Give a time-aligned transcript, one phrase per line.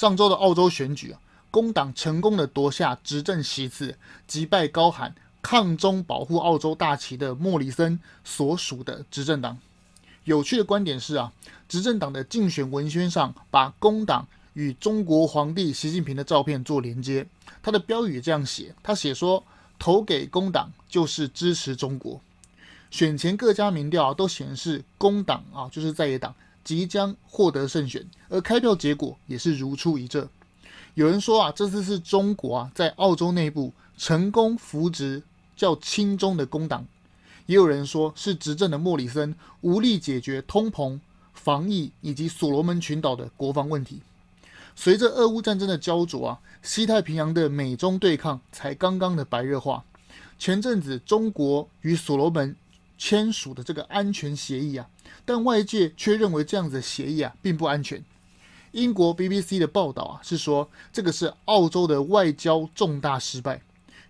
[0.00, 1.20] 上周的澳洲选举啊，
[1.50, 9.58] 工党成功的夺下执政席次，击败高喊抗中保护澳洲大旗的莫里森所属的执政党。
[10.24, 11.30] 有趣的观点是啊，
[11.68, 17.26] 执政党的竞选文宣上把工党与中国皇帝习近平的照片做连接，
[17.62, 19.44] 他的标语这样写：他写说，
[19.78, 22.18] 投给工党就是支持中国。
[22.90, 26.34] 选前各家民调啊都显示工党啊就是在野党
[26.70, 30.28] 即将获得胜选，而开票结果也是如出一辙。
[30.94, 35.20] 有人说啊，这次是中国啊在澳洲内部成功扶植
[35.56, 36.86] 较亲中的工党。
[37.46, 41.00] 也有人说是执政的莫里森无力解决通膨、
[41.34, 44.00] 防疫以及所罗门群岛的国防问题。
[44.76, 49.82] 随着俄乌战争的焦灼啊，西太平洋的美中对抗才刚刚的白热化。
[50.38, 52.54] 前阵子中国与所罗门
[53.00, 54.86] 签署的这个安全协议啊，
[55.24, 58.04] 但外界却认为这样子的协议啊并不安全。
[58.72, 63.62] 英国 BBC 的报道啊是说，这个是澳洲的外交重大失败。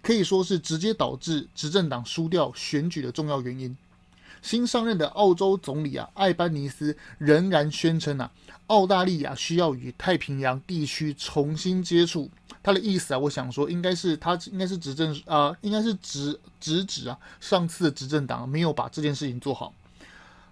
[0.02, 3.76] 可以说是直接导致执政党输掉选举的重要原因。
[4.42, 8.30] 新上任的澳洲总理啊，艾班尼斯仍然宣称啊，
[8.66, 12.30] 澳大利亚需要与太平洋地区重新接触。
[12.62, 19.72] 他的意思啊，我想说应该是他应该是执政啊、应该是指直指啊，上次的执政党没有把这件事情做好。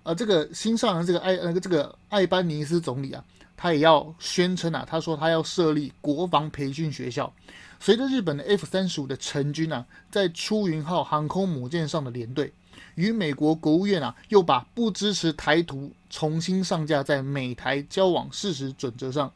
[0.04, 3.22] 而、呃、这个新上任这个艾那个这个艾班尼斯总理啊，
[3.56, 7.30] 他也要宣称啊，他说他要设立国防培训学校。
[7.78, 12.52] 随着日本的 F 三十五的成军啊，在出云号航空母舰上的连队，
[12.98, 19.32] 与美国国务院啊，又把不支持台独重新上架在美台交往事实准则上。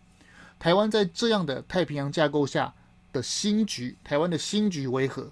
[0.59, 2.75] 台湾在这样的太平洋架构下
[3.13, 5.31] 的新局，台湾的新局为何？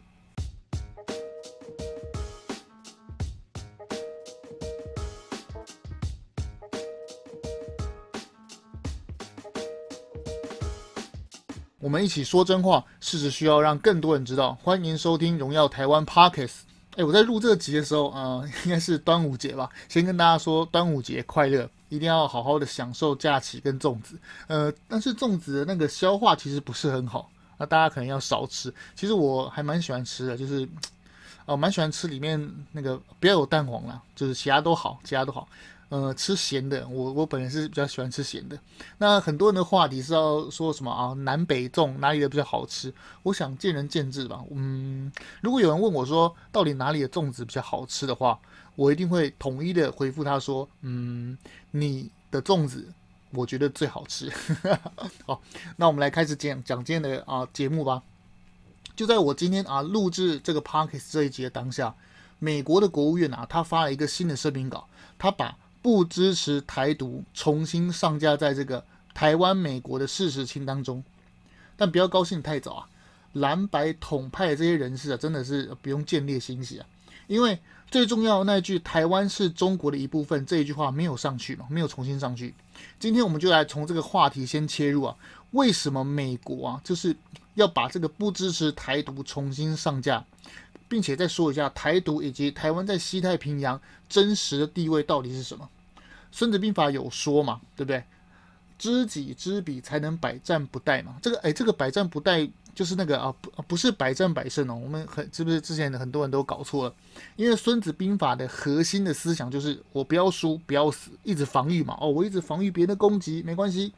[11.81, 14.57] 我们一起说真话，事实需要让更多人知道。
[14.63, 16.47] 欢迎收听《荣耀台湾 Podcast》。
[16.97, 19.71] 哎，我在录这集的时候，呃，应该是端午节吧？
[19.89, 24.19] 先跟大家说端午节快乐，一定要好好的享受假期跟粽子。
[24.49, 28.75] 呃，但是粽子的那个消化其实不是很好，那大家可能要少吃。
[28.97, 30.69] 其实我还蛮喜欢吃的，就是，
[31.47, 35.49] 哦、蛮喜欢吃里面那个不要有蛋黄啦，就是其他都好，其他都好。
[35.91, 38.57] 呃，吃咸的，我我本人是比较喜欢吃咸的。
[38.99, 41.13] 那很多人的话题是要说什么啊？
[41.15, 42.95] 南北粽哪里的比较好吃？
[43.25, 44.41] 我想见仁见智吧。
[44.53, 45.11] 嗯，
[45.43, 48.39] 如果有人问我说到底哪里的粽子比较好吃的话，
[48.77, 51.37] 我一定会统一的回复他说，嗯，
[51.73, 52.89] 你的粽子
[53.33, 54.33] 我觉得最好吃。
[55.27, 55.43] 好，
[55.77, 58.01] 那我们来开始讲讲今天的啊节目吧。
[58.95, 61.93] 就在我今天啊录制这个 Podcast 这一集的当下，
[62.39, 64.87] 美国的国务院啊，他发了一个新的声明稿，
[65.19, 71.03] 他把不支持台独，重新上架在这个台湾美国的事实清单中，
[71.77, 72.87] 但不要高兴太早啊！
[73.33, 76.87] 蓝白统派这些人士啊，真的是不用见猎心喜啊，
[77.27, 77.59] 因为
[77.91, 82.55] 最重要的那句“台湾是中国的一部分”这一句话没有上去嘛，没有重新上去。
[82.99, 85.17] 今天我们就来从这个话题先切入啊，
[85.53, 87.17] 为什么美国啊就是
[87.55, 90.25] 要把这个不支持台独重新上架？
[90.91, 95.69] 并且再说一下台独以及台湾在西太平洋真实的地位到底是什么？
[96.33, 98.03] 孙子兵法有说嘛，对不对？
[98.77, 101.17] 知己知彼，才能百战不殆嘛。
[101.23, 104.75] 这个哎，这个百战不殆就是那个啊，不不是百战百胜哦。
[104.75, 106.95] 我们很是不是之前的很多人都搞错了？
[107.37, 111.97] 因为孙子兵法的核心的思想就是我不要输，不要死，一直防御嘛。
[112.01, 113.93] 哦，我一直防御别人的攻击没关系。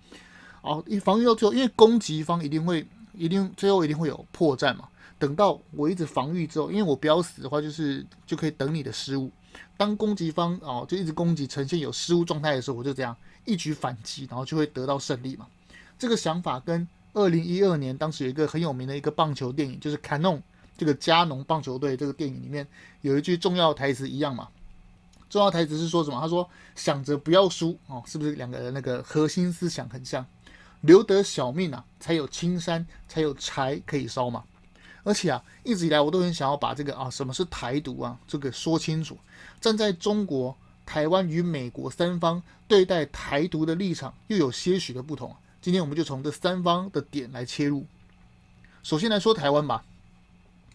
[0.61, 2.87] 哦，一防御到最后，因为攻击方一定会
[3.17, 4.89] 一定最后一定会有破绽嘛。
[5.23, 9.31] 等到我一直防御之后，因为我不要死的话，就是就可以等你的失误。
[9.77, 15.47] 当攻击方哦就一直攻击，呈现有失误状态的时候，我就这样一举反击，然后就会得到胜利嘛。
[15.97, 20.39] 这个想法跟二零一二年当时有一个很有名的一个棒球电影，就是《卡农》
[20.77, 22.67] 这个加农棒球队这个电影里面
[23.03, 24.49] 有一句重要台词一样嘛。
[25.31, 26.21] 重要台词是说什么？
[26.21, 30.27] 他说：“想着不要输哦，是不是两个人那个核心思想很像？
[30.81, 34.43] 留得小命啊，才有青山，才有柴可以烧嘛。”
[35.05, 39.19] 而且啊，一直以来我都很想要把这个啊，什么是台独啊，这个说清楚。
[39.61, 40.57] 站在中国、
[40.87, 45.35] 台湾与美国三方对待台独的立场又有些许的不同。
[45.61, 47.87] 今天我们就从这三方的点来切入。
[48.83, 49.85] 首先来说台湾吧。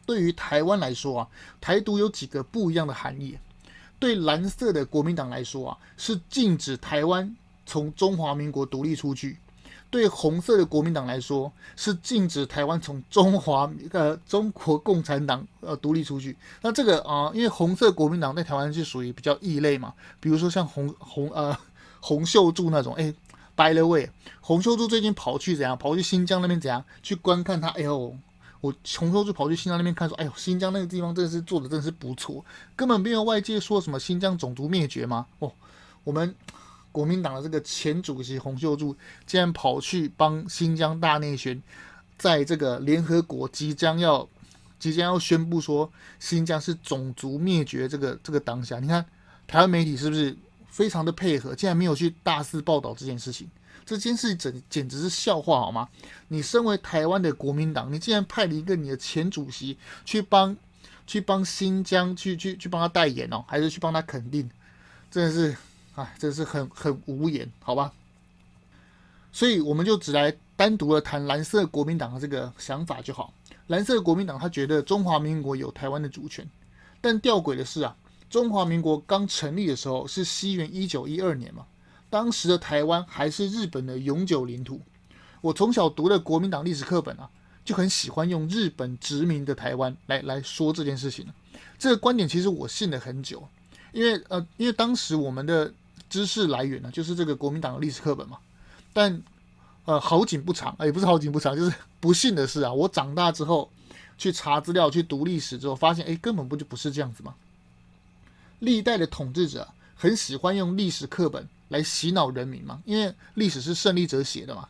[0.06, 1.28] 对于台湾来说啊，
[1.60, 3.38] 台独有几个不一样的含义。
[4.00, 7.36] 对蓝色的国民党来说啊，是禁止台湾
[7.66, 9.38] 从中华民国独立出去。
[9.90, 16.36] 对红色的国民党来说，是禁止台湾从中华呃中国共产党呃独立出去。
[16.62, 21.58] 那这个啊、因为红色国民党在台湾是属于比较异类嘛，比如说像红红呃
[22.00, 23.14] 洪秀柱那种，哎
[23.56, 24.10] ，By the way，
[24.42, 25.78] 洪秀柱最近跑去怎样？
[25.78, 26.84] 跑去新疆那边怎样？
[27.02, 27.70] 去观看他？
[27.70, 28.16] 哎呦，
[28.62, 32.44] 我洪秀柱跑去新疆那边看，说，哎呦，新疆那个地方真的是做的真是不错，
[32.76, 35.26] 根本没有外界说什么新疆种族灭绝吗？
[35.40, 35.52] 哦，
[36.04, 36.36] 我们
[36.98, 38.96] 国民党的这个前主席洪秀柱
[39.28, 41.62] 竟然跑去帮新疆大内宣，
[42.18, 44.28] 在这个联合国即将要
[44.80, 49.06] 即将要宣布说新疆是种族灭绝这个这个当下，你看
[49.46, 50.36] 台湾媒体是不是？
[50.70, 53.50] 非常的配合，竟然没有去大肆报道这件事情，
[53.84, 55.90] 这件事情简直是笑话好吗？
[56.28, 60.56] 你身为台湾的国民党，你竟然派了一个你的前主席去帮
[61.08, 64.48] 去帮新疆去去去帮他代言哦，还是去帮他肯定？
[65.10, 65.58] 真的是，
[65.98, 67.92] 哎，真是很很无言，好吧？
[69.32, 73.34] 所以我们就只来单独的谈蓝色国民党的这个想法就好。
[73.66, 76.48] 蓝色国民党他觉得中华民国有台湾的主权，
[77.02, 77.96] 但吊诡的是啊。
[78.30, 81.66] 中华民国刚成立的时候是西元一九一二年嘛，
[82.10, 84.82] 当时的台湾还是日本的永久领土。
[85.42, 87.30] 我从小读的国民党历史课本啊，
[87.64, 91.26] 就很喜欢用日本殖民的台湾来来说这件事情。
[91.80, 93.48] 这个观点其实我信了很久，
[93.94, 95.74] 因为呃，因为当时我们的
[96.10, 98.38] 知识来源呢，就是这个国民党的历史课本嘛。
[98.94, 99.22] 但
[99.86, 103.70] 呃，好景不长，也不是好景不长，就是不幸的是啊，我长大之后
[104.18, 107.34] 去查资料、去读历史之后，发现哎，根本不就不是这样子嘛。
[108.60, 114.68] 历代的统治者很喜欢用历史课本来洗脑人民嘛，因为历史是胜利者写的嘛，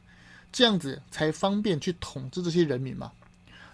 [0.51, 3.11] 这样子才方便去统治这些人民嘛。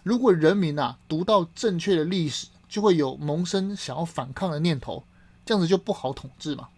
[0.03, 5.03] 如果人民啊读到正确的历史，就会有萌生想要反抗的念头，
[5.45, 6.69] 这样子就不好统治嘛。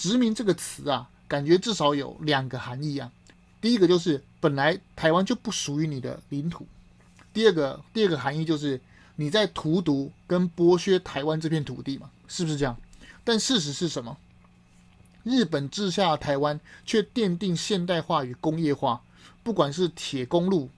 [0.00, 3.12] 殖民这个词啊，感觉至少有两个含义啊。
[3.60, 6.66] 第一个就是本来台湾就不属于你的领土，
[7.34, 8.80] 第二个第二个含义就是
[9.16, 12.10] 你在荼毒跟剥削台湾这片土地嘛。
[12.26, 12.74] 是不是这样？
[13.24, 14.16] 但事实是什么？
[15.22, 19.02] 日本治下台湾，却奠定现代化与工业化，
[19.42, 20.70] 不管是铁公路、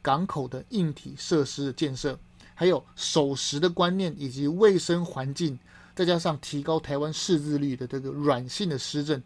[0.00, 2.18] 港口的硬体设施的建设，
[2.54, 5.58] 还有守时的观念以及卫生环境，
[6.00, 9.22] 再加上提高台湾识字率的这个软性的施政，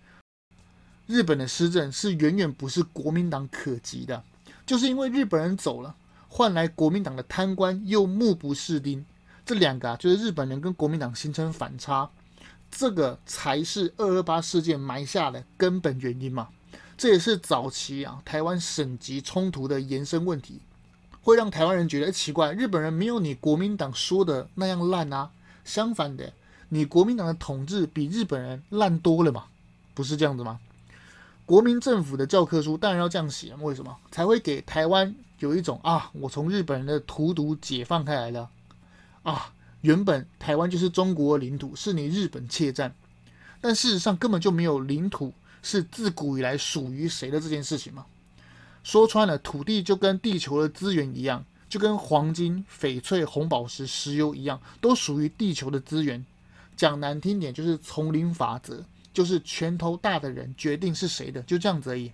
[1.07, 4.21] 日本的施政是远远不是国民党可及的。
[4.67, 5.95] 就是因为日本人走了，
[6.27, 9.07] 换来国民党的贪官又目不识丁。
[9.47, 12.11] 这两个啊，就是日本人跟国民党形成反差，
[12.73, 16.49] 这个才是二二八事件埋下的根本原因嘛。
[16.99, 20.61] 这也是早期啊台湾省级冲突的延伸问题，
[21.21, 25.31] 会让台湾人觉得奇怪，日本人没有你国民党说的那样烂啊。
[25.65, 26.31] 相反的，
[26.69, 29.45] 你国民党的统治比日本人烂多了嘛，
[29.95, 30.59] 不是这样子吗？
[31.47, 33.97] 国民政府的教科书当然要这样写，为什么？
[34.11, 38.49] 才会给台湾有一种啊，我从日本人的荼毒解放开来了。
[39.23, 39.53] 啊，
[39.83, 42.95] 原本台湾就是中国领土，是你日本窃占，
[43.61, 45.33] 但事实上根本就没有领土
[45.63, 48.07] 是自古以来属于谁的这件事情嘛。
[48.83, 56.25] 说穿了，土地就跟地球的资源一样，就跟黄金、翡翠、红宝石、石油一样，都属于地球的资源。
[56.77, 62.11] 讲难听点，就是丛林法则，就是拳头大的人决定是谁的，就这样子而已。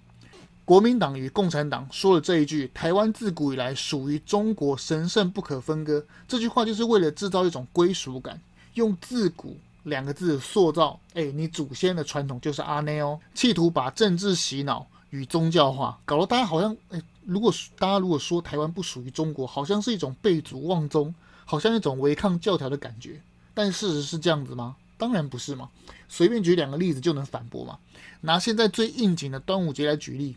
[0.65, 8.41] 国民党与共产党说了这一句“台湾自古以来属于中国，神圣不可分割”，这句话就是为了制造一种归属感，
[8.75, 11.01] 用“自古”两个字塑造。
[11.15, 21.13] 哎，你祖先的传统就是阿内哦，企图把政治洗脑与宗教化，搞得大家好像哎，如果大家如果说台湾不属于中国，好像是一种背祖忘宗，
[21.45, 23.21] 好像一种违抗教条的感觉。
[23.63, 24.75] 但事实是这样子吗？
[24.97, 25.69] 当然不是嘛。
[26.09, 27.79] 随便举两个例子就能反驳嘛。
[28.23, 30.35] 拿现在最应景的端午节来举例。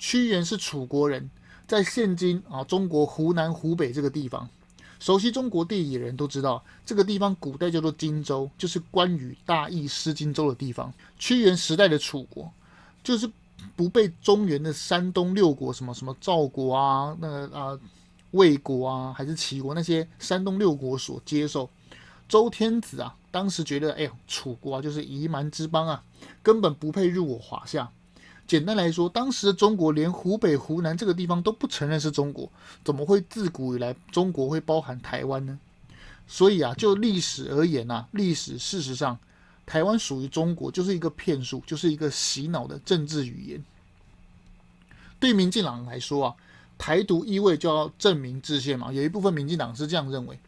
[0.00, 1.30] 屈原是楚国人，
[1.68, 4.48] 在现今啊中国湖南、湖北这个地方，
[4.98, 10.92] 熟悉中国地理的人都知道，这个地方古代叫做荆州，就是关羽大意失荆州的地方。
[11.20, 12.52] 屈原时代的楚国，
[13.04, 13.30] 就是
[13.76, 17.78] 不被中原的山东六国什么什么赵国啊、那个啊
[18.32, 21.70] 魏国啊，还是齐国那些山东六国所接受。
[22.28, 26.02] 周天子啊，当时觉得，哎呦，楚国啊就是夷蛮之邦啊，
[26.42, 27.90] 根本不配入我华夏。
[28.46, 32.50] 简单来说，当时的中国连湖北、湖南这个地方都不承认是中国，
[32.84, 35.58] 怎么会自古以来中国会包含台湾呢？
[36.28, 39.18] 所以啊，就历史而言啊，历史事实上，
[39.64, 43.64] 台湾属于中国就是一个骗术，就是一个洗脑的政治语言。
[45.18, 46.34] 对民进党来说啊，
[46.78, 50.38] 台独意味就要证明制宪嘛，有一部分民进党是这样认为。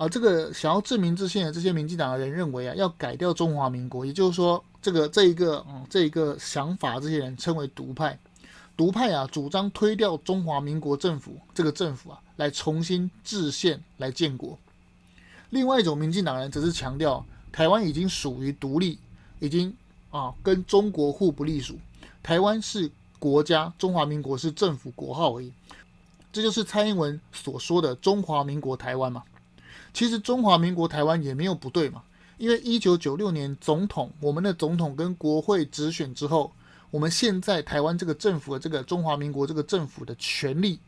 [0.00, 8.18] 啊，这个想要正名制宪的这些民进党的人认为啊，要改掉中华民国，也就是说，这个这一个嗯这一个想法，这些人称为独派。
[8.78, 14.58] 独派啊，主张推掉中华民国政府这个政府啊，来重新制宪来建国。
[15.50, 18.98] 另外一种民进党人则是强调，台湾已经属于独立，
[19.38, 19.76] 已经
[20.10, 21.78] 啊跟中国互不隶属，
[22.22, 25.52] 台湾是国家，中华民国是政府国号而已。
[26.32, 29.22] 这就是蔡英文所说的“中华民国台湾”嘛。
[29.92, 32.02] 其实“中华民国台湾”也没有不对嘛，
[32.38, 36.52] 因为一九九六年总统，我们的总统跟国会直选之后，
[36.90, 40.78] 我们现在台湾这个政府的这个中华民国这个政府的权力，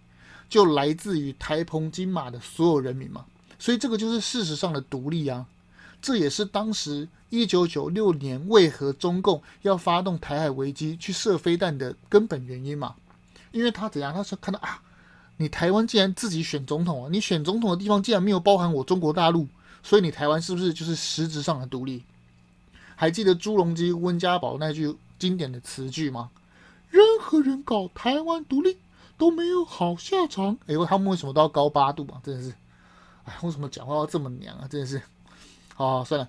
[0.48, 3.24] 就来自于台澎金马的所有人民嘛。
[3.58, 5.46] 所以这个就是事实上的独立啊。
[6.00, 12.96] 这也是当时一九九六年为何中共要发动台海危机去射飞弹的根本原因嘛，
[13.52, 14.12] 因为他怎样？
[14.12, 14.82] 他说看到啊，
[15.42, 19.48] 你台湾既然自己选总统啊，你选总统的地方竟然没有包含我中国大陆，
[19.82, 22.04] 所以你台湾是不是就是实质上的独立？
[22.94, 26.30] 还记得朱镕基、温家宝那句经典的词句吗？
[26.88, 28.76] 任何人搞台湾独立
[29.18, 30.56] 都没有好下场。
[30.66, 32.20] 哎呦，他们为什么都要高八度啊？
[32.22, 32.54] 真的是，
[33.24, 34.68] 哎，为什么讲话要这么娘啊？
[34.68, 35.02] 真的是。
[35.74, 36.28] 好，算了，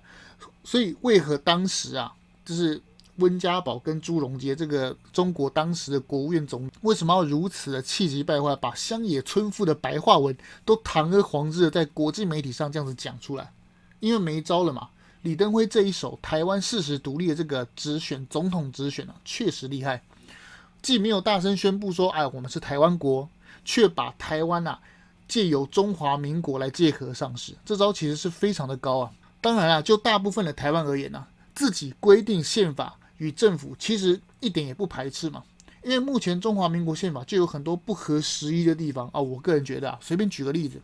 [0.64, 2.12] 所以为何当时啊，
[2.44, 2.82] 就是
[3.16, 13.52] 温家宝跟朱镕基这个中国当时的国务院总理，为什么要如此的气急败坏，把乡野村妇的白话文都堂而皇之的在国际媒体上这样子讲出来？
[14.00, 14.88] 因为没招了嘛。
[15.22, 20.02] 李登辉这一手台湾事实独立的这个直选总统直选啊，确实厉害，
[20.82, 23.26] 既没有大声宣布说，哎，我们是台湾国，
[23.64, 24.78] 却把台湾啊
[25.26, 29.10] 借由中华民国来借壳上市，这招其实是非常的高啊。
[29.40, 35.42] 当然啊，就大部分的台湾而言呢、啊，自己规定宪法与政府其实一点也不排斥嘛。
[35.82, 39.20] 因为目前中华民国宪法就有很多不合时宜的地方啊。
[39.20, 40.80] 我个人觉得啊，随便举个例子，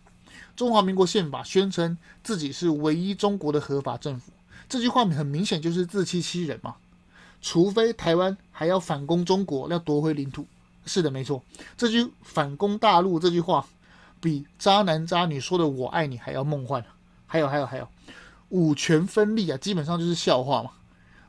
[0.54, 4.30] 中华民国宪法宣称自己是唯一中国的合法政府，
[4.68, 6.76] 这句话很明显就是自欺欺人嘛。
[7.40, 10.46] 除非台湾还要反攻中国，要夺回领土。
[10.84, 11.42] 是的，没错，
[11.76, 13.66] 这句反攻大陆这句话，
[14.20, 16.84] 比渣男渣女说的我爱你还要梦幻。
[17.26, 17.88] 还有，还有，还有。
[18.50, 20.72] 五权分立啊，基本上就是笑话嘛。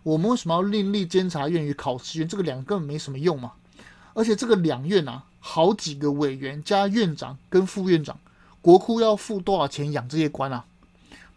[0.03, 2.27] 我们为什么要另立监察院与考试院？
[2.27, 3.51] 这个两个根本没什么用嘛。
[4.13, 8.19] 而且这个两院啊，好几个委员加院长跟副院长，
[8.61, 10.65] 国库要付多少钱养这些官啊？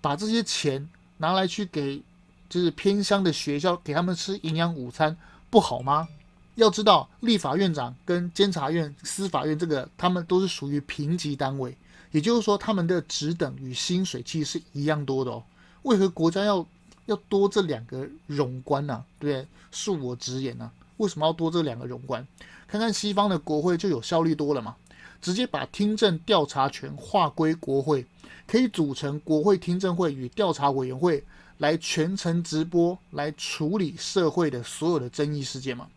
[0.00, 2.02] 把这些钱拿来去给
[2.48, 5.16] 就是偏乡的学校，给他们吃营养午餐，
[5.50, 6.08] 不好吗？
[6.56, 11.76] 要知道，立法院长跟监察院、司法院这个，他们都是属于平级单位，
[12.12, 15.42] 也就是说，他们的职等与薪水其实是一样多的哦。
[15.82, 16.64] 为何国家要
[17.06, 19.04] 要多这两个冗官呢？
[19.18, 19.48] 对不对？
[19.72, 22.26] 恕我直言呢、啊，为什么要多这两个冗官？
[22.66, 24.74] 看看西方的国会就有效率多了嘛，
[25.20, 28.06] 直接把听证调查权划归国会，
[28.46, 31.22] 可以组成国会听证会与调查委员会
[31.58, 35.88] 来全程直播来处理社会的所有的争议事件嘛。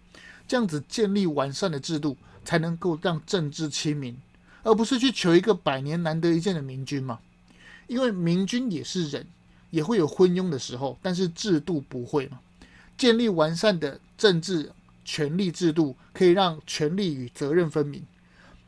[0.47, 4.15] 这样子建立完善的制度，才能够让政治亲民，
[4.63, 7.19] 而不是去求一个百年难得一见的明君嘛。
[7.87, 9.25] 因为明君也是人。
[9.69, 12.39] 也会有昏庸的时候，但是制度不会嘛。
[12.97, 14.71] 建立完善的政治
[15.05, 18.03] 权力制度，可以让权力与责任分明，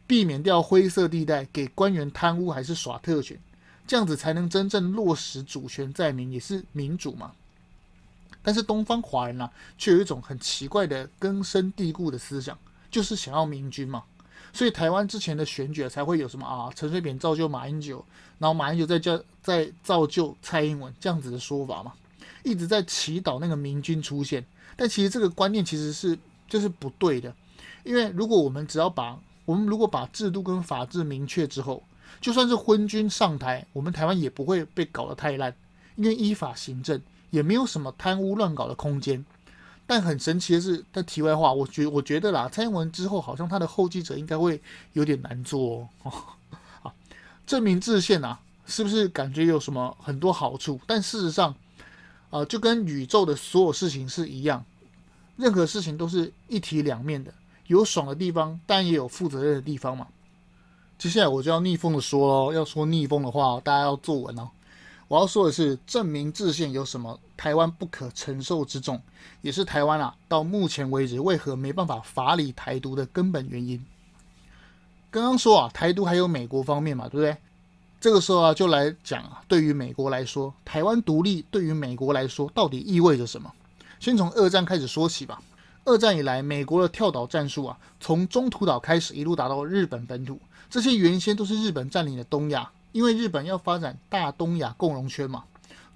[0.05, 3.39] 避免掉灰色地带，给官员贪污还是耍特权，
[3.87, 7.31] 这样子才能真正落实主权在民，也是民主嘛。
[8.41, 12.57] 但是东方华人啊，却有一种很奇怪的根深蒂固的思想，
[12.91, 14.03] 就是想要明君嘛。
[14.51, 16.69] 所以台湾之前的选举才会有什么啊？
[16.75, 18.03] 陈水扁造就马英九，
[18.37, 21.93] 然后马英九再叫再造就蔡英文这样子的说法嘛，
[22.43, 24.43] 一直在祈祷那个明君出现。
[24.75, 26.17] 但其实这个观念其实是
[26.47, 27.33] 就是不对的，
[27.83, 31.83] 因为如果我们只要把我们如果把制度跟法制明确之后，
[32.21, 35.53] 就算是昏君上台，我们台湾也不会被搞得太烂，
[35.95, 39.23] 因为依法行政也没有什么贪污乱搞的空间。
[39.91, 44.61] 但很神奇的是，在题外话，我觉我觉得啦，蔡英文之后好像他的后继者应该会
[44.93, 46.13] 有点难做哦。
[46.83, 46.93] 啊，
[47.47, 50.79] 正名制宪啊，是不是感觉有什么很多好处？
[50.85, 51.55] 但事实上，
[52.29, 54.63] 啊，就跟宇宙的所有事情是一样，
[55.37, 57.33] 任何事情都是一体两面的，
[57.65, 60.05] 有爽的地方，但也有负责任的地方嘛。
[60.99, 64.51] 接下来我就要逆风的说喽，要说逆风的话，大家要坐稳哦。
[65.09, 69.01] 我要说的是，证明制宪有什么台湾不可承受之重，
[69.41, 73.83] 也是台湾啊到目前为止为何没办法法理台独的根本原因。
[75.09, 77.35] 刚刚说啊，台独还有美国方面嘛，对不对？
[77.99, 83.51] 这个时候啊，就来讲啊，对于美国来说，台湾独立对于美国来说到底意味着什么？
[83.99, 85.41] 先从二战开始说起吧。
[85.85, 90.39] 二战以来，美国的跳岛战术啊，从中途岛开始一路打到日本本土，
[90.69, 92.69] 这些原先都是日本占领的东亚。
[92.91, 95.43] 因为日本要发展大东亚共荣圈嘛，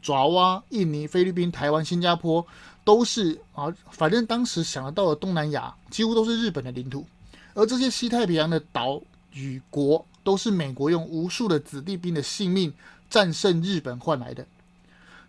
[0.02, 2.46] 爪哇、印尼、菲律宾、台湾、新加坡
[2.84, 7.06] 都是啊，反正当时想得到的东南亚几乎都是日本的领土，
[7.54, 12.74] 而这些西太平洋的岛与国都是美国用无数的子弟兵的性命
[13.10, 14.46] 战胜日本换来的。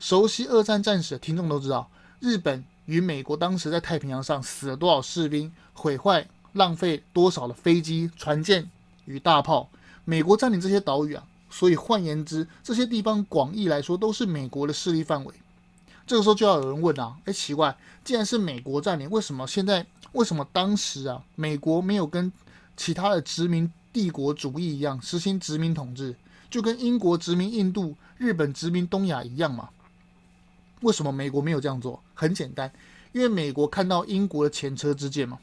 [0.00, 1.90] 熟悉二战战史的听众都知道，
[2.20, 8.70] 日本与美国当时在太平洋上死了多少士兵，毁坏浪费多少的飞机、船舰
[9.06, 9.70] 与大炮。
[10.04, 15.32] 美国占领这些岛屿啊，所以换言之，这些地方广义来说都是美国的势力范围。
[16.04, 22.32] 这个时候就要有人问啊，哎，奇怪，既然是美国占领，为什么现在为什么当时啊，美国没有跟
[22.76, 26.16] 其他的殖民帝国主义一样实行殖民统治，
[26.50, 29.68] 就跟英国殖民印度、日本殖民东亚一样嘛？
[30.80, 32.02] 为什么美国没有这样做？
[32.14, 32.72] 很简单，
[33.12, 35.38] 因为美国看到英国的前车之鉴嘛。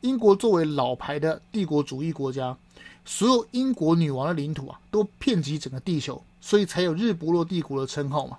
[0.00, 2.58] 英国作为老牌的帝国主义国家，
[3.04, 8.38] 所有英国女王的领土啊，都遍及整个地球，所以才有日不落帝国的称号嘛。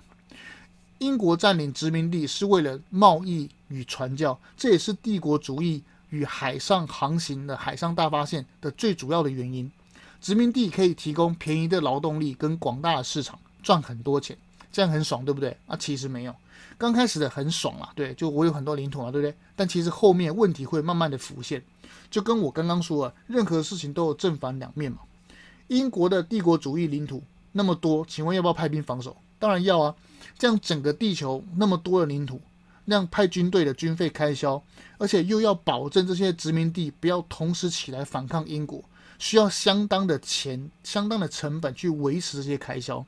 [0.98, 9.70] 英国占领殖民地是为了贸易与传教，这也是帝国主义与海上航行的海上大发现的最主要的原因。
[10.20, 14.36] 殖民地可以提供便宜的劳动力跟广大的市场，赚很多钱。
[14.76, 15.56] 这样很爽，对不对？
[15.66, 16.36] 啊，其实没有，
[16.76, 19.34] 刚开始的很爽啊，对，就我有很多领土嘛，对不对？
[19.56, 21.64] 但其实后面问题会慢慢的浮现，
[22.10, 24.98] 就跟我刚刚说了，任何事情都有正反两面嘛。
[25.68, 29.16] 英国的帝国主义领土那么多，请问要不要派兵防守？
[29.38, 29.94] 当然要啊，
[30.38, 32.38] 这样整个地球那么多的领土，
[32.84, 34.62] 那样派军队的军费开销，
[34.98, 38.84] 而且又要保证这些殖民地不要同时起来反抗英国，
[39.18, 43.02] 需要相当的钱、相当的成本去维持这些开销。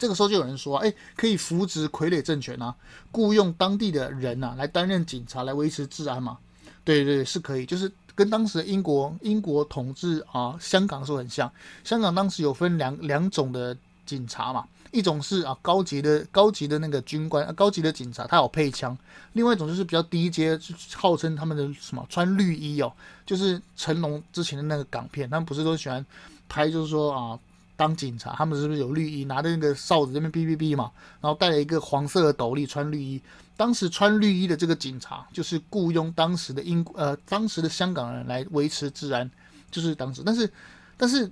[0.00, 2.74] 这个时候就有人说，哎，可以扶植傀儡政权啊，
[3.12, 6.38] 雇佣当地的人啊来担任警察来维持治安嘛？
[6.84, 11.52] 对对，是可以，就是跟当时的英国英国统治啊香港的时候很像。
[11.84, 13.76] 香港当时有分两两种的
[14.06, 18.96] 警察嘛，一种是啊高级的高级的那个军官，啊、高级的警察，他有配枪；
[19.34, 20.58] 另外一种就是比较低阶，
[20.94, 22.90] 号称他们的什么穿绿衣哦，
[23.26, 26.04] 就是成龙之前的那个港片，他们不是都喜欢
[26.48, 27.38] 拍，就是说啊。
[27.80, 33.18] 当警察，他们是不是有绿衣，拿着那个哨子这边哔哔哔嘛，然后戴了一个黄色的斗笠，穿绿衣。
[33.56, 39.30] 当时穿绿衣的这个警察，就是雇佣当时的英呃当时的香港人来维持治安，
[39.70, 40.22] 就是当时。
[40.22, 40.52] 但是
[40.98, 41.30] 但是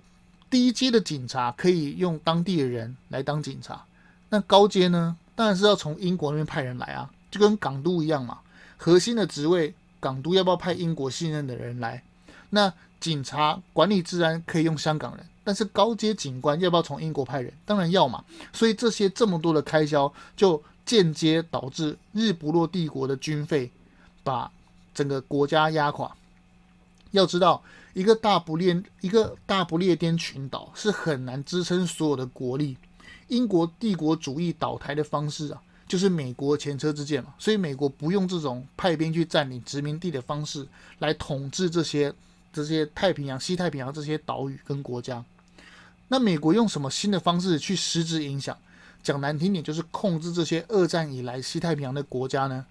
[0.49, 3.85] 低阶的警察可以用当地的人来当警察，
[4.31, 8.39] 那高阶呢，当然是要从英国那边派人来啊，就跟港督一样嘛。
[8.79, 12.03] 核心的职位，港督要不要派英国信任的人来？
[12.49, 15.27] 那警察管理治安可以用香港人。
[15.49, 17.51] 但是高阶警官要不要从英国派人？
[17.65, 18.23] 当然要嘛。
[18.53, 23.71] 所以这些这么多的开销，就间接导致日不落帝国的军费
[24.23, 24.53] 把
[24.93, 26.15] 整个国家压垮。
[27.13, 27.63] 要知道，
[27.95, 32.77] 一个大不列一个大不列颠群岛是很难支撑所有的国力。
[33.29, 37.33] 英国帝国主义倒台的方式啊，就是美国前车之鉴嘛。
[37.39, 42.13] 所以美国不用这种派兵去占领殖民地的方式来统治这些
[42.53, 45.25] 这些太平洋、西太平洋这些岛屿跟国家。
[46.09, 48.57] 那美国用什么新的方式去实质影响？
[49.03, 52.67] 讲难听点，就是控制这些二战以来西太平洋的国家呢？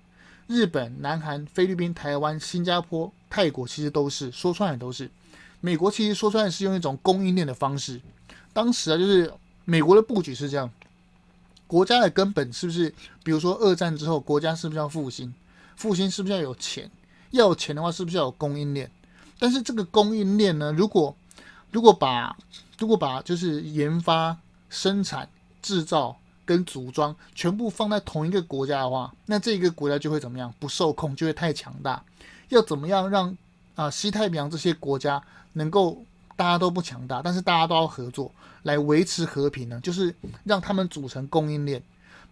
[0.47, 5.09] 日本、南韩、菲律宾、台湾、新加坡、泰国，其实都是说穿了都是。
[5.59, 7.99] 美国其实说穿了是用一种供应链的方式。
[8.53, 9.31] 当时啊，就是
[9.65, 10.69] 美国的布局是这样：
[11.65, 12.93] 国家的根本是不是？
[13.23, 15.33] 比如说二战之后，国家是不是要复兴？
[15.75, 16.89] 复兴是不是要有钱？
[17.31, 18.89] 要有钱的话，是不是要有供应链？
[19.39, 21.15] 但是这个供应链呢，如果
[21.71, 22.35] 如果把
[22.77, 24.37] 如果把就是研发、
[24.69, 25.27] 生产、
[25.61, 30.53] 制造跟组装全部放在同一个国家的话，那这个国家就会怎么样？
[30.59, 32.03] 不受控，就会太强大。
[32.49, 33.35] 要怎么样让
[33.75, 35.21] 啊、西太平洋这些国家
[35.53, 36.03] 能够
[36.35, 38.31] 大家都不强大，但是大家都要合作
[38.63, 39.79] 来维持和平呢？
[39.81, 41.81] 就是让他们组成供应链。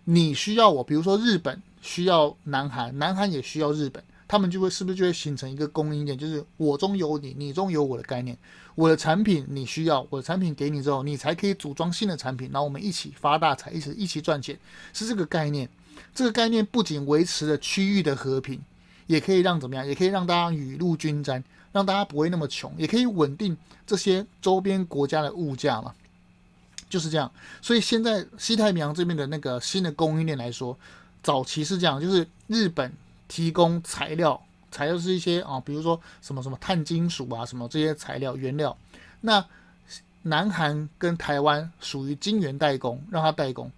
[0.06, 4.04] 你需要我，比如说日本需要南韩，南韩也需要日本。
[4.28, 8.38] 他们就会是不是就会形成一个供应链，就是我中有你，你中有我的概念。
[8.74, 14.60] 我的产品你需要，我的产品给你之后，你才可以组装新的产品，然后我们一起发大财，一起一起赚钱，
[14.92, 15.70] 是这个概念。
[16.14, 18.60] 这个概念不仅维持了区域的和平，
[19.08, 19.88] 也可以让怎么样？
[19.88, 23.56] 也可以让大家雨露均沾，让大家不会那么穷，也可以稳定
[23.88, 25.94] 这些周边国家的物价嘛。
[26.90, 27.32] 就是这样。
[27.62, 30.78] 所以现在西太平洋这边的那个新的供应链来说，
[31.24, 32.92] 早期是这样，就是日本。
[33.28, 38.76] 提供材料，材料是一些啊，比如说什么什么碳金属啊，什么这些材料原料。
[39.22, 39.46] 那
[40.24, 43.72] 南韩跟台湾属于晶圆代工，让他代工。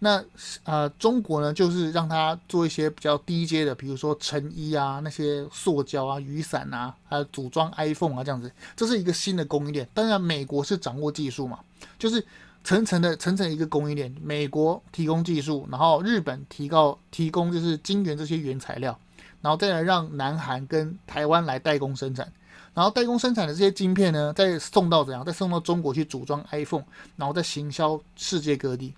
[0.00, 0.22] 那
[0.64, 8.50] 呃，中国呢，就是让他做一些比较低阶的，比如说成衣啊，那些塑胶啊、雨伞啊，还有组装 iPhone 啊这样子。
[8.76, 9.88] 这是一个新的供应链。
[9.94, 11.60] 当然，美国是掌握技术嘛，
[11.98, 12.22] 就是
[12.64, 14.12] 层层的层层一个供应链。
[14.22, 18.98] 美国提供技术，然后日本提高提供就是晶圆这些原材料，
[19.42, 22.32] 然后再来让南韩跟台湾来代工生产，
[22.72, 25.22] 然后代工生产的这些晶片呢，再送到怎样？
[25.22, 26.84] 再送到中国去组装 iPhone，
[27.16, 28.94] 然后再行销世界各地。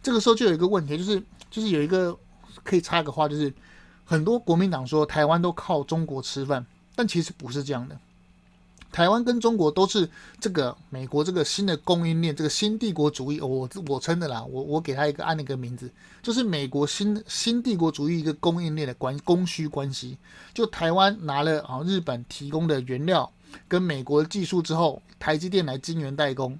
[0.00, 2.16] 这个时候就有一个问题，就是就是有一个
[2.62, 3.52] 可以插个话，就是
[4.04, 7.98] 很多国民党说台湾都靠中国吃饭，但其实不是这样的。
[8.90, 10.08] 台湾跟中国都是
[10.40, 15.90] 这个美国这个新的供应链，这个新帝国主义，我我称的啦，我我给他一个按一个名字，
[16.22, 20.16] 就是美国新新帝国主义一个供应链的关供需关系。
[20.54, 23.30] 就台湾拿了啊日本提供的原料
[23.68, 26.58] 跟美国的技术之后，台积电来晶圆代工，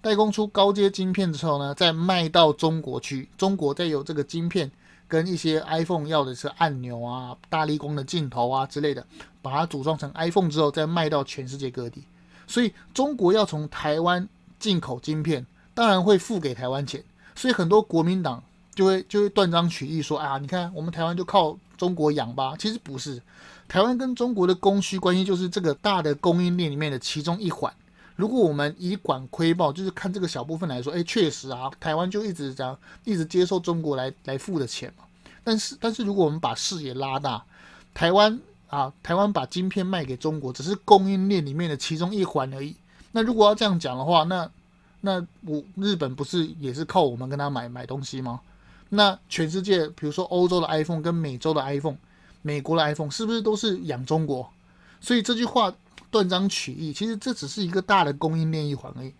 [0.00, 4.70] 代工出高阶晶片之后呢，再卖到中国去，中国再有这个晶片。
[5.10, 9.04] 跟一些 iPhone 要的是按钮啊、大力光的镜头啊之类的，
[9.42, 12.04] 把它组装成 iPhone 之后，再卖到全世界各地。
[12.46, 14.26] 所以中国要从台湾
[14.60, 15.44] 进口晶片，
[15.74, 17.02] 当然会付给台湾钱。
[17.34, 18.42] 所以很多国民党
[18.74, 23.20] 就会就会断章取义说：“啊，你看我们台湾就靠中国养吧。”其实不是，
[23.66, 27.72] 台湾跟中国的供需关系就是这个大的供应链里面的其中一环。
[28.20, 35.04] 如果我们以管窥豹，就是看这个小部分来说，哎，确实啊，台湾就一直这样，一直接受中国来来付的钱嘛。
[35.42, 37.42] 但是，但是如果我们把视野拉大，
[37.94, 42.76] 台湾啊，台湾把晶片卖给中国，只是供应链里面的其中一环而已。
[43.12, 44.50] 那如果要这样讲的话，那
[45.00, 48.40] 那我日本不是也是靠我们跟他买买东西吗？
[48.90, 51.96] 那全世界，比如说欧洲的 iPhone 跟美洲的 iPhone，
[52.42, 54.52] 美国的 iPhone 是不是都是养中国？
[55.00, 55.72] 所以这句话。
[56.10, 59.12] 断章取义，其实这只是一个大的供应链一环而已。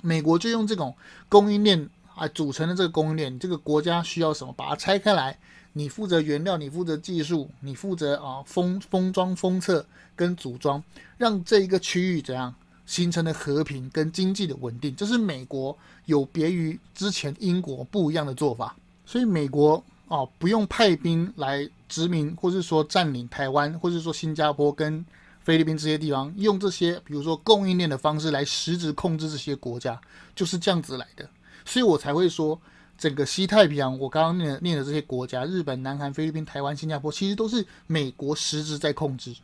[0.00, 0.94] 美国就用这种
[1.28, 5.38] 供应链啊组成的这个供应链，这个国家需要什么，把它拆开来，
[5.72, 10.82] 你负责原料，你负责技术，你负责啊封封装、封测跟组装，
[11.16, 12.54] 让这一个区域怎样
[12.86, 14.94] 形成了和平跟经济的稳定。
[14.94, 15.76] 这是美国
[16.06, 18.76] 有别于之前英国不一样的做法。
[19.04, 25.04] 所以美国啊不用派兵来殖民，或是说占领台湾，或是说新加坡跟。
[25.48, 29.98] 菲律宾这些地方用这些，比如说供应链的方式来实质控制这些国家，
[30.36, 31.26] 就是这样子来的。
[31.64, 32.60] 所以我才会说，
[32.98, 39.34] 整个西太平洋，我刚刚念的念的这些国家，日本、南韩、菲律宾、台湾、新加坡，其实都是美国实质在控制。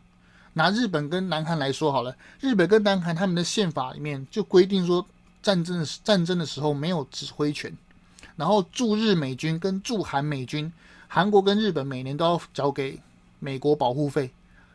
[0.53, 5.07] 拿日本跟南韩来说好了，日本跟南韩他们的宪法里面就规定说，
[5.43, 7.75] 战争战争的时候没有指挥权，
[8.37, 10.71] 然后驻日美军跟驻韩美军，
[11.09, 13.01] 韩国跟日本每年都要交给
[13.39, 14.31] 美国保护费。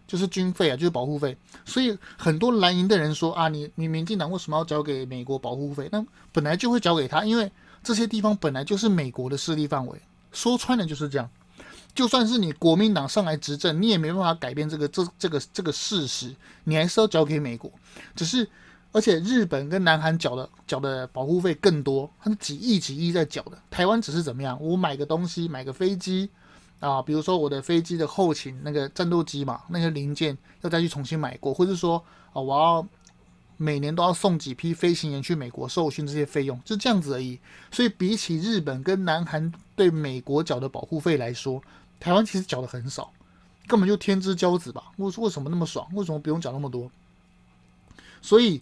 [0.10, 5.88] 就是军费啊，就是保护费，所以很多蓝营的人说啊，你你民进党为什么要交给美国保护费？
[5.92, 7.52] 那本来就会交给他，因为
[7.84, 10.02] 这些地方本来就是美国的势力范围。
[10.32, 11.30] 说穿了就是这样，
[11.94, 17.72] 就算是你国民党上来执政，你也没办法改变这个这这个这个事实，你还是要交给美国。
[18.16, 18.50] 只是
[18.92, 23.58] 而且日本跟南韩缴的缴的保护费更多，他们几亿几亿在缴的。
[23.70, 24.58] 台湾只是怎么样？
[24.60, 26.28] 我买个东西，买个飞机。
[26.80, 32.88] 啊，比如说我的飞机的后勤那个战斗机嘛，那些零件要再去重新买过，或者说啊，我要
[33.58, 37.38] 每年都要送几批飞行员去美国受训，这些费用就这样子而已。
[37.72, 41.62] 所以比起日本跟南韩对美国缴的保护费来说，
[42.00, 43.12] 台湾其实缴的很少，
[43.68, 44.92] 根本就天之骄子吧？
[44.98, 45.88] 为为什么那么爽？
[45.94, 46.90] 为什么不用缴那么多？
[48.22, 48.62] 所以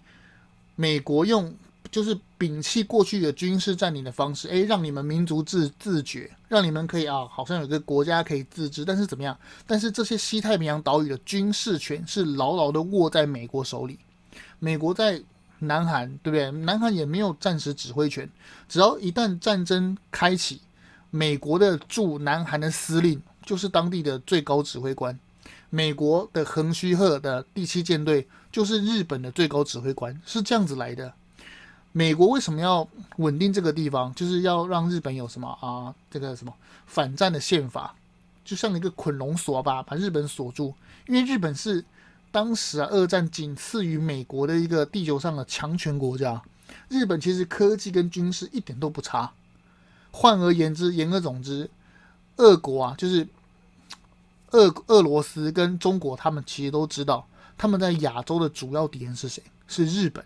[0.76, 1.56] 美国用。
[1.92, 8.84] 就是摒弃过去的军事占领的方式，诶，让你们民族自自觉，让你们可以啊，好像有个国家可以自治。
[8.84, 9.38] 但是怎么样？
[9.66, 13.98] 但是这些西太平洋岛屿的军事权是牢牢的握在美国手里。
[14.60, 15.22] 美国在
[15.60, 16.52] 南韩，对不对？
[16.64, 18.30] 南韩也没有战时指挥权。
[18.68, 20.62] 只要一旦战争开启，
[21.10, 25.18] 美国的驻南韩的司令就是当地的最高指挥官。
[25.70, 31.14] 美国的横须贺的第七舰队就是日本的最高指挥官，是这样子来的。
[31.98, 34.14] 美国为什么要稳定这个地方？
[34.14, 35.92] 就是要让日本有什么啊？
[36.12, 36.54] 这个什么
[36.86, 37.96] 反战的宪法，
[38.46, 40.76] 就像一个捆龙锁吧，把日本锁住。
[41.08, 41.84] 因为日本是
[42.32, 46.40] 当时啊，二战仅次于美国的一个地球上的强权国家。
[46.88, 49.32] 日本其实科技跟军事一点都不差。
[50.12, 51.68] 换而言之，言而总之，
[52.36, 53.28] 俄国啊，就是
[54.52, 57.26] 俄俄罗斯跟中国，他们其实都知道，
[57.58, 59.42] 他们在亚洲的主要敌人是谁？
[59.68, 60.24] 是日本。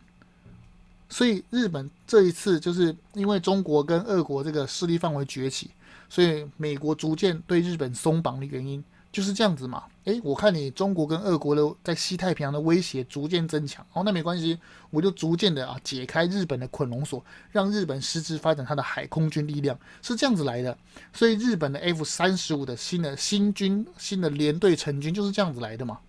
[1.11, 5.69] 所以日本这一次就是因为中国跟俄国这个势力范围崛起，
[6.09, 9.83] 所以美国逐渐对日本松绑的原因就是这样子嘛。
[10.05, 14.57] 诶，我看你中国跟俄国的在西太平洋的威胁逐渐增强，哦，那没关系，
[14.89, 20.75] 我就逐渐的啊解开日本的捆龙锁，让日本实质发展它的海空军力量，是这样子来的。
[21.13, 25.99] 所以日本的 F 三十五的新的新军新的联队成军就是这样子来的嘛，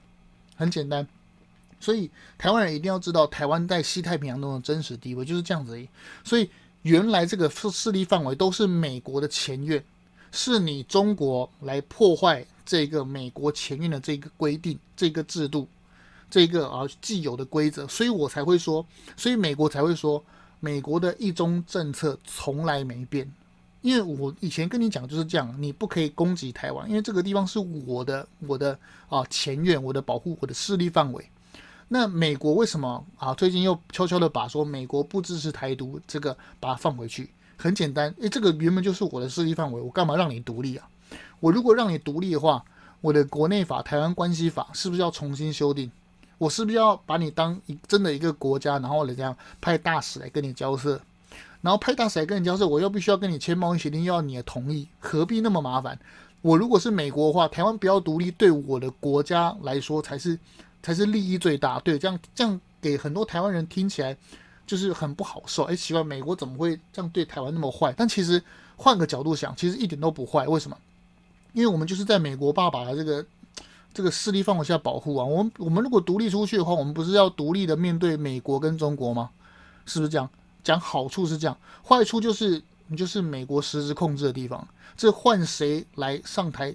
[0.55, 1.07] 很简单。
[1.83, 5.88] 所以台湾人一定要知道，台湾在西太平洋中的真实地位就是这样子而已。
[6.23, 6.49] 所以
[6.83, 9.85] 原来这个势力范围都是美国的前院，
[10.31, 15.66] 是你中国来破坏这个美国前院的这个规定、这个制度、
[16.31, 20.25] 这个啊既有的规则，所以我才会说，所以美国才会说，
[20.61, 23.31] 美国的一中政策从来没变，
[23.81, 31.29] 因为我以前跟你讲就是这样，你不可以攻击台湾，因为这个地方是我的我的啊前院，我的保护，我的势力范围。
[31.95, 37.29] 那美国为什么啊最近又悄悄的把说美国不支持台独这个把它放回去？
[37.59, 40.89] 很简单，诶，这个原本就是我的势力范围，我干嘛让你独立啊？
[41.39, 42.65] 我如果让你独立的话，
[43.03, 45.93] 我的国内法《台湾关系法》是不是要重新修订？
[46.39, 50.99] 我是不是要把你当一真的一个国家，然后人家派大使来跟你交涉？
[51.61, 55.99] 然后派大使来跟你交涉，我又必须要跟你签贸易协定，又要你的同意，何必那么麻烦？
[56.41, 60.37] 我如果是美国的话，台湾不要独立，对我的国家来说才是
[60.83, 61.79] 才是利益最大。
[61.81, 64.16] 对，这样这样给很多台湾人听起来
[64.66, 65.64] 就是很不好受。
[65.64, 67.95] 哎，奇怪，美国怎么会这样对台湾那么坏？
[67.97, 68.42] 但其实
[68.77, 70.47] 换个角度想，其实一点都不坏。
[70.47, 70.77] 为什么？
[71.53, 73.27] 因为我们就是在美国爸爸的这个
[73.92, 75.25] 这个势力范围下保护啊。
[75.25, 79.31] 我们我们如果独立出去的话，我们不是要独立的面对美国跟中国吗？
[79.87, 80.29] 是不是这样？
[80.64, 84.64] 讲好处是这样，坏处就是你就是美国实质控制的地方，
[84.97, 86.73] 这换谁来上台，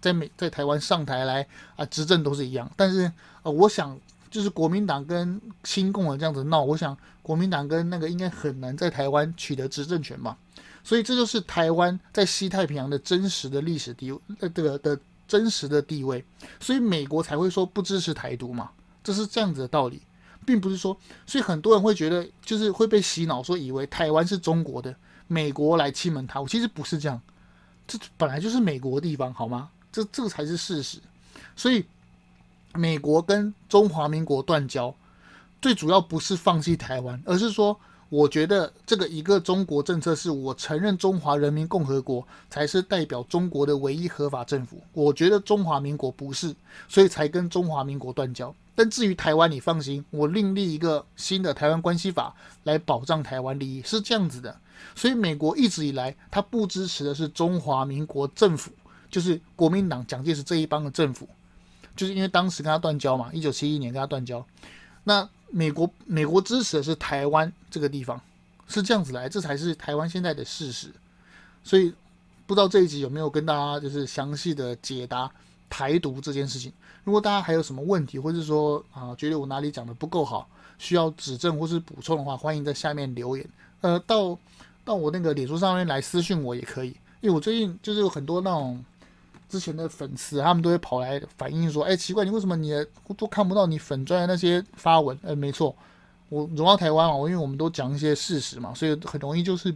[0.00, 2.70] 在美在台湾上台来啊执政都是一样。
[2.76, 3.10] 但是
[3.42, 3.98] 呃，我想
[4.30, 10.36] 就是国民党跟亲共的这样子闹，我想国民党跟那个应该很难在台湾取得执政权吧。
[10.82, 16.24] 所以这就是台湾在西太平洋的真实的历史地位，呃，这个的真实的地位。
[16.58, 18.70] 所以美国才会说不支持台独嘛，
[19.04, 20.02] 这是这样子的道理。
[20.46, 24.92] 并不是说，所以很多人会觉得，就是会被洗脑，说以为台湾是中国的，
[25.28, 26.40] 美国来欺门他。
[26.40, 27.20] 我，其实不是这样，
[27.86, 29.68] 这本来就是美国的地方，好吗？
[29.92, 30.98] 这这才是事实。
[31.56, 31.84] 所以，
[32.74, 34.94] 美国跟中华民国断交，
[35.60, 46.54] 最主要不是放弃台湾，而是说，我觉得这个一个中国政策是我承认中华人民共和国才是代表中国的唯一合法政府，我觉得中华民国不是，
[46.88, 48.54] 所以才跟中华民国断交。
[48.74, 54.56] 但至于台湾，你放心，我另立一个新的台湾关系法来保障台湾利益，是这样子的。
[54.94, 58.70] 所以美国一直以来，他不支持的是中华民国政府，
[59.10, 61.28] 就是国民党蒋介石这一帮的政府，
[61.96, 64.44] 就是因为当时跟他断交嘛，一九七一年跟他断交。
[65.04, 68.20] 那美国美国支持的是台湾这个地方，
[68.68, 70.88] 是这样子来，这才是台湾现在的事实。
[71.64, 71.92] 所以
[72.46, 75.30] 不知道这一集有没有跟大家就是详细的解答
[75.68, 76.72] 台独这件事情。
[77.04, 83.46] 如果大家还有什么问题，或者说啊觉得我哪里讲的不够好，需要指正或是补充的话，欢迎在下面留言。
[83.80, 84.38] 呃，到
[84.84, 86.88] 到我那个脸书上面来私讯我也可以，
[87.20, 88.84] 因为我最近就是有很多那种
[89.50, 92.72] 之前的粉丝，他们都会跑来反映说，哎，奇怪，你为什么你
[93.16, 95.18] 都看不到你粉专的那些发文？
[95.22, 95.76] 呃，没错，
[96.28, 99.74] 我荣耀台湾嘛，我因为我们都讲一些事实嘛，所以很容易就是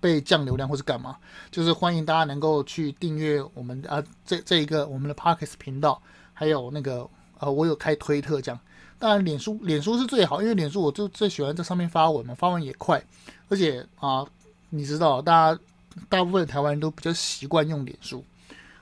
[0.00, 1.16] 被降流量或是干嘛。
[1.50, 6.02] 就是欢迎大家能够去订阅我们啊这这一个我们的 Podcast 频道。
[6.32, 7.06] 还有那个
[7.38, 8.58] 呃，我有开推特这样，
[8.98, 13.04] 当然脸书脸书是最好，因为脸书我就最喜欢在上面发文嘛，发文也快，
[13.50, 14.26] 而且啊，
[14.70, 15.60] 你知道，大家
[16.08, 18.24] 大部分台湾人都比较习惯用脸书。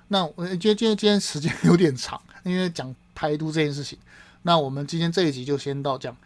[0.08, 3.98] 那我觉得今天今天时间 有点长，因为讲台独这件事情，
[4.42, 6.16] 那我们今天这一集就先到这样。